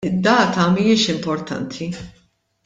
Id-data 0.09 0.63
mhijiex 0.73 1.03
importanti. 1.17 1.85